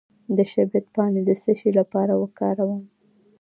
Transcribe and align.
د 0.35 0.39
شبت 0.51 0.85
پاڼې 0.93 1.21
د 1.27 1.29
څه 1.41 1.51
لپاره 1.79 2.13
وکاروم؟ 2.21 2.83